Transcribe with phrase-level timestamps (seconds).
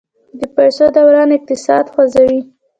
[0.39, 2.39] د پیسو دوران اقتصاد خوځوي.